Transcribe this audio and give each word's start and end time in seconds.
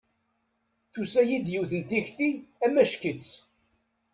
Tusa-iyi-d 0.93 1.47
yiwet 1.53 1.71
n 1.79 1.81
tikti 1.89 2.29
amacki-tt. 2.65 3.29